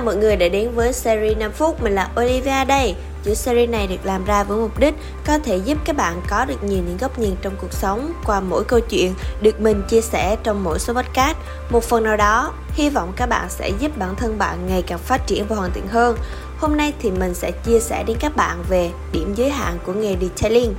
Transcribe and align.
mọi 0.00 0.16
người 0.16 0.36
đã 0.36 0.48
đến 0.48 0.70
với 0.74 0.92
series 0.92 1.38
5 1.38 1.52
phút, 1.52 1.82
mình 1.82 1.94
là 1.94 2.10
Olivia 2.20 2.64
đây. 2.64 2.94
Chuỗi 3.24 3.34
series 3.34 3.70
này 3.70 3.86
được 3.86 4.04
làm 4.04 4.24
ra 4.24 4.44
với 4.44 4.58
mục 4.58 4.78
đích 4.78 4.94
có 5.26 5.38
thể 5.38 5.56
giúp 5.56 5.78
các 5.84 5.96
bạn 5.96 6.22
có 6.28 6.44
được 6.44 6.62
nhiều 6.62 6.82
những 6.86 6.96
góc 6.96 7.18
nhìn 7.18 7.36
trong 7.42 7.52
cuộc 7.60 7.72
sống 7.72 8.12
qua 8.26 8.40
mỗi 8.40 8.64
câu 8.64 8.80
chuyện 8.80 9.14
được 9.40 9.60
mình 9.60 9.82
chia 9.88 10.00
sẻ 10.00 10.36
trong 10.42 10.64
mỗi 10.64 10.78
số 10.78 10.92
podcast. 10.92 11.36
Một 11.70 11.84
phần 11.84 12.04
nào 12.04 12.16
đó, 12.16 12.52
hy 12.72 12.90
vọng 12.90 13.12
các 13.16 13.26
bạn 13.26 13.46
sẽ 13.48 13.70
giúp 13.80 13.98
bản 13.98 14.16
thân 14.16 14.38
bạn 14.38 14.66
ngày 14.66 14.82
càng 14.82 14.98
phát 14.98 15.26
triển 15.26 15.46
và 15.48 15.56
hoàn 15.56 15.72
thiện 15.72 15.86
hơn. 15.86 16.16
Hôm 16.58 16.76
nay 16.76 16.92
thì 17.00 17.10
mình 17.10 17.34
sẽ 17.34 17.50
chia 17.50 17.80
sẻ 17.80 18.04
đến 18.06 18.16
các 18.20 18.36
bạn 18.36 18.64
về 18.68 18.90
điểm 19.12 19.34
giới 19.34 19.50
hạn 19.50 19.78
của 19.86 19.92
nghề 19.92 20.16
detailing. 20.20 20.74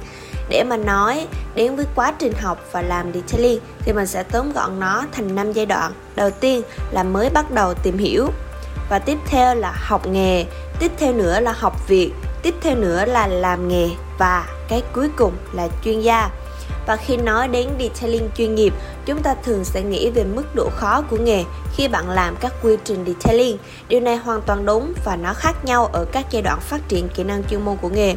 Để 0.50 0.64
mà 0.64 0.78
nói 0.78 1.28
đến 1.56 1.76
với 1.76 1.86
quá 1.96 2.14
trình 2.20 2.34
học 2.42 2.66
và 2.72 2.82
làm 2.82 3.14
detailing 3.14 3.60
thì 3.80 3.94
mình 3.94 4.08
sẽ 4.08 4.24
tóm 4.24 4.54
gọn 4.54 4.80
nó 4.80 5.06
thành 5.12 5.36
5 5.36 5.54
giai 5.54 5.66
đoạn. 5.66 5.92
Đầu 6.16 6.30
tiên 6.32 6.62
là 6.92 7.04
mới 7.04 7.30
bắt 7.30 7.52
đầu 7.52 7.74
tìm 7.74 7.98
hiểu 7.98 8.28
và 8.92 9.00
tiếp 9.00 9.18
theo 9.26 9.56
là 9.56 9.74
học 9.76 10.08
nghề, 10.08 10.46
tiếp 10.80 10.92
theo 10.98 11.14
nữa 11.14 11.40
là 11.40 11.52
học 11.52 11.88
việc, 11.88 12.12
tiếp 12.44 12.56
theo 12.62 12.76
nữa 12.76 13.06
là 13.06 13.28
làm 13.28 13.68
nghề 13.68 13.90
và 14.18 14.48
cái 14.68 14.84
cuối 14.94 15.10
cùng 15.16 15.34
là 15.54 15.68
chuyên 15.84 16.02
gia. 16.02 16.30
Và 16.88 16.96
khi 16.96 17.18
nói 17.18 17.48
đến 17.48 17.70
detailing 17.80 18.30
chuyên 18.38 18.56
nghiệp, 18.56 18.74
chúng 19.06 19.22
ta 19.22 19.36
thường 19.44 19.64
sẽ 19.64 19.82
nghĩ 19.82 20.10
về 20.10 20.24
mức 20.24 20.56
độ 20.56 20.70
khó 20.76 21.02
của 21.10 21.18
nghề 21.18 21.44
khi 21.76 21.88
bạn 21.88 22.10
làm 22.10 22.36
các 22.36 22.54
quy 22.64 22.78
trình 22.84 23.06
detailing. 23.08 23.58
Điều 23.88 24.00
này 24.00 24.16
hoàn 24.16 24.42
toàn 24.42 24.66
đúng 24.66 24.94
và 25.06 25.16
nó 25.16 25.34
khác 25.34 25.66
nhau 25.66 25.90
ở 25.94 26.06
các 26.12 26.26
giai 26.32 26.42
đoạn 26.42 26.60
phát 26.60 26.82
triển 26.88 27.10
kỹ 27.10 27.24
năng 27.24 27.44
chuyên 27.44 27.62
môn 27.62 27.78
của 27.78 27.90
nghề. 27.90 28.16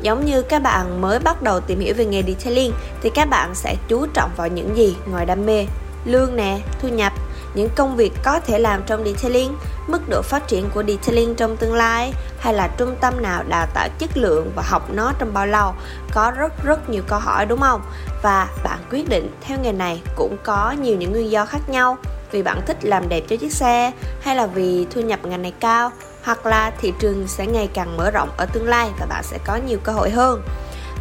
Giống 0.00 0.24
như 0.24 0.42
các 0.42 0.62
bạn 0.62 1.00
mới 1.00 1.18
bắt 1.18 1.42
đầu 1.42 1.60
tìm 1.60 1.80
hiểu 1.80 1.94
về 1.96 2.04
nghề 2.04 2.22
detailing 2.22 2.72
thì 3.02 3.10
các 3.14 3.28
bạn 3.30 3.54
sẽ 3.54 3.76
chú 3.88 4.06
trọng 4.14 4.30
vào 4.36 4.48
những 4.48 4.76
gì 4.76 4.96
ngoài 5.06 5.26
đam 5.26 5.46
mê, 5.46 5.66
lương 6.04 6.36
nè, 6.36 6.58
thu 6.82 6.88
nhập, 6.88 7.12
những 7.54 7.68
công 7.76 7.96
việc 7.96 8.12
có 8.24 8.40
thể 8.40 8.58
làm 8.58 8.82
trong 8.86 9.04
detailing, 9.04 9.52
mức 9.90 10.08
độ 10.08 10.22
phát 10.22 10.48
triển 10.48 10.70
của 10.74 10.82
detailing 10.82 11.34
trong 11.34 11.56
tương 11.56 11.74
lai? 11.74 12.12
Hay 12.38 12.54
là 12.54 12.68
trung 12.76 12.96
tâm 13.00 13.22
nào 13.22 13.42
đào 13.48 13.66
tạo 13.74 13.88
chất 13.98 14.10
lượng 14.14 14.52
và 14.56 14.62
học 14.66 14.90
nó 14.92 15.12
trong 15.18 15.32
bao 15.34 15.46
lâu? 15.46 15.74
Có 16.12 16.32
rất 16.36 16.52
rất 16.64 16.90
nhiều 16.90 17.02
câu 17.06 17.18
hỏi 17.18 17.46
đúng 17.46 17.60
không? 17.60 17.82
Và 18.22 18.48
bạn 18.64 18.78
quyết 18.90 19.08
định 19.08 19.30
theo 19.40 19.58
nghề 19.62 19.72
này 19.72 20.02
cũng 20.16 20.36
có 20.42 20.74
nhiều 20.80 20.96
những 20.96 21.12
nguyên 21.12 21.30
do 21.30 21.46
khác 21.46 21.68
nhau. 21.68 21.96
Vì 22.30 22.42
bạn 22.42 22.60
thích 22.66 22.76
làm 22.82 23.08
đẹp 23.08 23.24
cho 23.28 23.36
chiếc 23.36 23.52
xe 23.52 23.92
hay 24.20 24.36
là 24.36 24.46
vì 24.46 24.86
thu 24.90 25.00
nhập 25.00 25.20
ngành 25.24 25.42
này 25.42 25.52
cao? 25.60 25.90
Hoặc 26.22 26.46
là 26.46 26.70
thị 26.80 26.92
trường 27.00 27.28
sẽ 27.28 27.46
ngày 27.46 27.68
càng 27.74 27.96
mở 27.96 28.10
rộng 28.10 28.28
ở 28.36 28.46
tương 28.46 28.68
lai 28.68 28.90
và 29.00 29.06
bạn 29.06 29.24
sẽ 29.24 29.38
có 29.44 29.56
nhiều 29.56 29.78
cơ 29.84 29.92
hội 29.92 30.10
hơn 30.10 30.42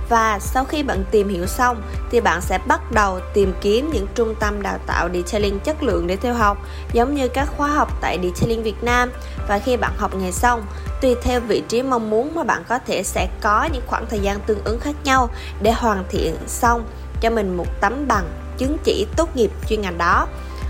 và 0.09 0.39
sau 0.39 0.65
khi 0.65 0.83
bạn 0.83 1.03
tìm 1.11 1.29
hiểu 1.29 1.45
xong, 1.45 1.81
thì 2.11 2.21
bạn 2.21 2.41
sẽ 2.41 2.59
bắt 2.67 2.91
đầu 2.91 3.19
tìm 3.33 3.53
kiếm 3.61 3.89
những 3.93 4.07
trung 4.15 4.35
tâm 4.39 4.61
đào 4.61 4.77
tạo 4.85 5.09
detailing 5.13 5.59
chất 5.59 5.83
lượng 5.83 6.07
để 6.07 6.15
theo 6.15 6.33
học, 6.33 6.57
giống 6.93 7.15
như 7.15 7.27
các 7.27 7.49
khóa 7.57 7.67
học 7.67 7.97
tại 8.01 8.19
detailing 8.23 8.63
Việt 8.63 8.83
Nam. 8.83 9.11
Và 9.47 9.59
khi 9.59 9.77
bạn 9.77 9.91
học 9.97 10.15
nghề 10.15 10.31
xong, 10.31 10.65
tùy 11.01 11.15
theo 11.21 11.39
vị 11.39 11.63
trí 11.67 11.81
mong 11.81 12.09
muốn 12.09 12.35
mà 12.35 12.43
bạn 12.43 12.63
có 12.69 12.79
thể 12.87 13.03
sẽ 13.03 13.27
có 13.41 13.69
những 13.73 13.83
khoảng 13.87 14.05
thời 14.09 14.19
gian 14.19 14.39
tương 14.39 14.63
ứng 14.63 14.79
khác 14.79 14.95
nhau 15.03 15.29
để 15.61 15.71
hoàn 15.71 16.03
thiện 16.09 16.35
xong 16.47 16.85
cho 17.21 17.29
mình 17.29 17.57
một 17.57 17.67
tấm 17.81 18.07
bằng 18.07 18.29
chứng 18.57 18.77
chỉ 18.83 19.07
tốt 19.15 19.35
nghiệp 19.35 19.51
chuyên 19.69 19.81
ngành 19.81 19.97
đó. 19.97 20.27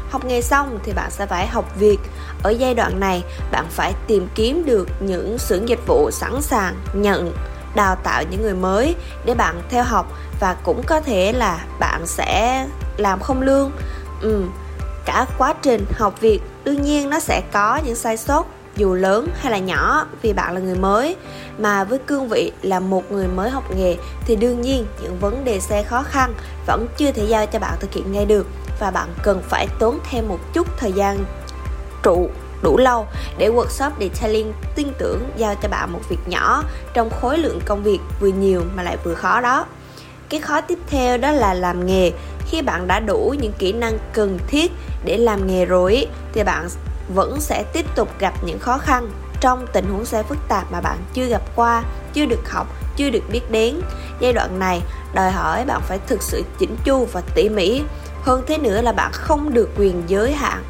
Học 0.09 0.25
nghề 0.25 0.41
xong 0.41 0.79
thì 0.83 0.93
bạn 0.93 1.11
sẽ 1.11 1.25
phải 1.25 1.47
học 1.47 1.79
việc 1.79 1.99
ở 2.43 2.49
giai 2.49 2.73
đoạn 2.73 2.99
này, 2.99 3.23
bạn 3.51 3.65
phải 3.69 3.93
tìm 4.07 4.27
kiếm 4.35 4.65
được 4.65 4.89
những 4.99 5.37
xưởng 5.37 5.69
dịch 5.69 5.87
vụ 5.87 6.11
sẵn 6.11 6.41
sàng 6.41 6.75
nhận 6.93 7.33
đào 7.75 7.95
tạo 7.95 8.23
những 8.29 8.41
người 8.41 8.53
mới 8.53 8.95
để 9.25 9.33
bạn 9.33 9.61
theo 9.69 9.83
học 9.83 10.13
và 10.39 10.55
cũng 10.63 10.83
có 10.83 11.01
thể 11.01 11.31
là 11.31 11.65
bạn 11.79 12.07
sẽ 12.07 12.65
làm 12.97 13.19
không 13.19 13.41
lương. 13.41 13.71
Ừ, 14.21 14.43
cả 15.05 15.25
quá 15.37 15.53
trình 15.61 15.85
học 15.97 16.21
việc 16.21 16.41
đương 16.63 16.81
nhiên 16.81 17.09
nó 17.09 17.19
sẽ 17.19 17.41
có 17.51 17.79
những 17.85 17.95
sai 17.95 18.17
sót 18.17 18.45
dù 18.75 18.93
lớn 18.93 19.27
hay 19.39 19.51
là 19.51 19.57
nhỏ 19.57 20.05
vì 20.21 20.33
bạn 20.33 20.53
là 20.53 20.59
người 20.59 20.75
mới. 20.75 21.15
Mà 21.57 21.83
với 21.83 21.99
cương 21.99 22.27
vị 22.27 22.51
là 22.61 22.79
một 22.79 23.11
người 23.11 23.27
mới 23.27 23.49
học 23.49 23.63
nghề 23.75 23.95
thì 24.25 24.35
đương 24.35 24.61
nhiên 24.61 24.85
những 25.01 25.19
vấn 25.19 25.45
đề 25.45 25.59
xe 25.59 25.83
khó 25.83 26.03
khăn 26.03 26.33
vẫn 26.67 26.87
chưa 26.97 27.11
thể 27.11 27.25
giao 27.25 27.45
cho 27.45 27.59
bạn 27.59 27.73
thực 27.79 27.93
hiện 27.93 28.11
ngay 28.11 28.25
được 28.25 28.47
và 28.79 28.91
bạn 28.91 29.09
cần 29.23 29.41
phải 29.49 29.67
tốn 29.79 29.99
thêm 30.09 30.27
một 30.27 30.39
chút 30.53 30.67
thời 30.77 30.91
gian 30.91 31.25
trụ 32.03 32.29
đủ 32.61 32.77
lâu 32.77 33.07
để 33.37 33.49
workshop 33.49 33.91
detailing 33.99 34.53
tin 34.75 34.87
tưởng 34.97 35.29
giao 35.37 35.55
cho 35.55 35.69
bạn 35.69 35.93
một 35.93 36.01
việc 36.09 36.27
nhỏ 36.27 36.63
trong 36.93 37.09
khối 37.21 37.37
lượng 37.37 37.59
công 37.65 37.83
việc 37.83 37.99
vừa 38.19 38.27
nhiều 38.27 38.63
mà 38.75 38.83
lại 38.83 38.97
vừa 39.03 39.13
khó 39.13 39.41
đó. 39.41 39.65
Cái 40.29 40.39
khó 40.39 40.61
tiếp 40.61 40.79
theo 40.87 41.17
đó 41.17 41.31
là 41.31 41.53
làm 41.53 41.85
nghề. 41.85 42.11
Khi 42.47 42.61
bạn 42.61 42.87
đã 42.87 42.99
đủ 42.99 43.35
những 43.41 43.53
kỹ 43.59 43.71
năng 43.71 43.97
cần 44.13 44.39
thiết 44.47 44.71
để 45.05 45.17
làm 45.17 45.47
nghề 45.47 45.65
rồi 45.65 46.07
thì 46.33 46.43
bạn 46.43 46.67
vẫn 47.15 47.41
sẽ 47.41 47.63
tiếp 47.73 47.85
tục 47.95 48.09
gặp 48.19 48.33
những 48.45 48.59
khó 48.59 48.77
khăn. 48.77 49.09
Trong 49.41 49.67
tình 49.73 49.85
huống 49.85 50.05
sẽ 50.05 50.23
phức 50.23 50.37
tạp 50.47 50.71
mà 50.71 50.81
bạn 50.81 50.97
chưa 51.13 51.25
gặp 51.25 51.41
qua, 51.55 51.83
chưa 52.13 52.25
được 52.25 52.51
học, 52.51 52.67
chưa 52.95 53.09
được 53.09 53.23
biết 53.31 53.51
đến, 53.51 53.81
giai 54.19 54.33
đoạn 54.33 54.59
này 54.59 54.81
đòi 55.13 55.31
hỏi 55.31 55.65
bạn 55.65 55.81
phải 55.87 55.99
thực 56.07 56.21
sự 56.21 56.43
chỉnh 56.59 56.75
chu 56.83 57.05
và 57.05 57.21
tỉ 57.35 57.49
mỉ. 57.49 57.83
Hơn 58.23 58.43
thế 58.47 58.57
nữa 58.57 58.81
là 58.81 58.91
bạn 58.91 59.11
không 59.13 59.53
được 59.53 59.69
quyền 59.77 60.03
giới 60.07 60.33
hạn 60.33 60.63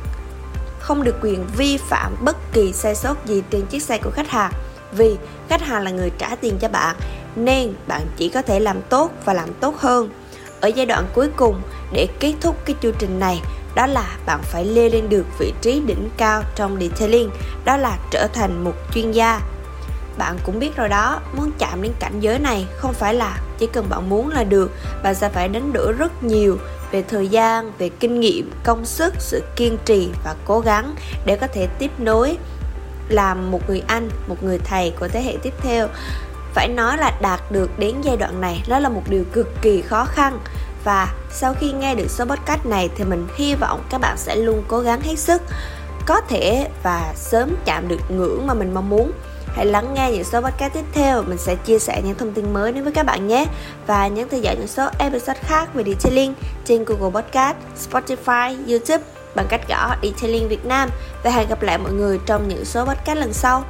không 0.80 1.04
được 1.04 1.16
quyền 1.22 1.48
vi 1.58 1.78
phạm 1.78 2.16
bất 2.22 2.38
kỳ 2.54 2.74
sai 2.74 2.96
sót 2.96 3.26
gì 3.26 3.44
trên 3.50 3.66
chiếc 3.66 3.84
xe 3.84 3.98
của 3.98 4.12
khách 4.12 4.30
hàng. 4.30 4.52
Vì 4.92 5.18
khách 5.50 5.62
hàng 5.62 5.84
là 5.84 5.92
người 5.92 6.12
trả 6.18 6.36
tiền 6.36 6.58
cho 6.62 6.68
bạn, 6.68 6.96
nên 7.36 7.74
bạn 7.88 8.02
chỉ 8.18 8.30
có 8.30 8.42
thể 8.42 8.60
làm 8.60 8.82
tốt 8.82 9.12
và 9.26 9.34
làm 9.34 9.54
tốt 9.54 9.76
hơn. 9.78 10.10
Ở 10.62 10.68
giai 10.68 10.86
đoạn 10.86 11.06
cuối 11.14 11.30
cùng, 11.36 11.62
để 11.94 12.08
kết 12.20 12.34
thúc 12.42 12.56
cái 12.66 12.76
chu 12.82 12.92
trình 13.00 13.20
này, 13.20 13.42
đó 13.76 13.88
là 13.88 14.18
bạn 14.26 14.40
phải 14.44 14.66
lê 14.66 14.90
lên 14.90 15.10
được 15.10 15.26
vị 15.40 15.54
trí 15.62 15.80
đỉnh 15.80 16.10
cao 16.18 16.44
trong 16.56 16.78
detailing, 16.80 17.30
đó 17.66 17.78
là 17.78 17.98
trở 18.12 18.28
thành 18.34 18.64
một 18.64 18.74
chuyên 18.94 19.12
gia. 19.12 19.42
Bạn 20.18 20.38
cũng 20.44 20.60
biết 20.60 20.76
rồi 20.76 20.90
đó, 20.90 21.20
muốn 21.36 21.52
chạm 21.60 21.82
đến 21.82 21.92
cảnh 22.00 22.20
giới 22.20 22.40
này 22.40 22.68
không 22.78 22.94
phải 22.94 23.14
là 23.14 23.38
chỉ 23.58 23.68
cần 23.68 23.90
bạn 23.90 24.10
muốn 24.10 24.30
là 24.30 24.44
được, 24.44 24.72
bạn 25.04 25.16
sẽ 25.16 25.30
phải 25.30 25.48
đánh 25.50 25.74
đổi 25.74 25.94
rất 25.94 26.24
nhiều 26.24 26.58
về 26.92 27.04
thời 27.04 27.28
gian, 27.28 27.72
về 27.78 27.90
kinh 27.90 28.20
nghiệm, 28.20 28.52
công 28.64 28.86
sức, 28.86 29.14
sự 29.20 29.44
kiên 29.56 29.78
trì 29.86 30.10
và 30.24 30.36
cố 30.46 30.60
gắng 30.60 30.96
để 31.26 31.36
có 31.36 31.48
thể 31.48 31.68
tiếp 31.80 31.92
nối 31.98 32.38
làm 33.10 33.52
một 33.52 33.70
người 33.70 33.84
anh, 33.88 34.10
một 34.28 34.44
người 34.44 34.60
thầy 34.64 34.94
của 35.00 35.08
thế 35.08 35.22
hệ 35.22 35.38
tiếp 35.44 35.54
theo. 35.62 35.88
Phải 36.54 36.68
nói 36.68 36.98
là 36.98 37.12
đạt 37.22 37.52
được 37.52 37.80
đến 37.80 37.96
giai 38.02 38.18
đoạn 38.18 38.42
này 38.42 38.64
đó 38.68 38.80
là 38.80 38.90
một 38.90 39.04
điều 39.10 39.24
cực 39.34 39.62
kỳ 39.62 39.82
khó 39.82 40.06
khăn. 40.06 40.40
Và 40.84 41.14
sau 41.32 41.54
khi 41.60 41.72
nghe 41.72 41.96
được 41.96 42.10
số 42.10 42.26
podcast 42.26 42.66
này 42.66 42.90
thì 42.96 43.04
mình 43.04 43.28
hy 43.36 43.56
vọng 43.56 43.84
các 43.90 44.02
bạn 44.02 44.18
sẽ 44.18 44.36
luôn 44.36 44.64
cố 44.68 44.80
gắng 44.80 45.02
hết 45.02 45.20
sức, 45.20 45.42
có 46.06 46.22
thể 46.22 46.68
và 46.84 47.14
sớm 47.16 47.56
chạm 47.66 47.88
được 47.88 48.00
ngưỡng 48.10 48.48
mà 48.48 48.54
mình 48.54 48.74
mong 48.74 48.90
muốn. 48.90 49.12
Hãy 49.54 49.66
lắng 49.66 49.94
nghe 49.94 50.12
những 50.12 50.24
số 50.24 50.42
podcast 50.42 50.74
tiếp 50.74 50.86
theo, 50.94 51.24
mình 51.24 51.38
sẽ 51.38 51.56
chia 51.56 51.80
sẻ 51.80 52.02
những 52.06 52.18
thông 52.18 52.34
tin 52.34 52.54
mới 52.54 52.72
đến 52.72 52.84
với 52.84 52.94
các 52.94 53.06
bạn 53.06 53.28
nhé. 53.28 53.46
Và 53.88 54.08
nhấn 54.08 54.30
theo 54.30 54.40
dõi 54.40 54.56
những 54.56 54.68
số 54.68 54.90
episode 55.00 55.40
khác 55.40 55.74
về 55.74 55.84
detailing 55.84 56.34
trên 56.66 56.86
Google 56.86 57.22
Podcast, 57.22 57.58
Spotify, 57.90 58.56
YouTube 58.70 59.04
bằng 59.36 59.46
cách 59.50 59.62
gõ 59.70 59.96
Detailing 60.04 60.48
Việt 60.48 60.66
Nam. 60.66 60.90
Và 61.24 61.32
hẹn 61.32 61.50
gặp 61.50 61.62
lại 61.62 61.78
mọi 61.78 61.92
người 61.92 62.20
trong 62.26 62.48
những 62.48 62.66
số 62.66 62.86
podcast 62.86 63.18
lần 63.18 63.34
sau. 63.34 63.64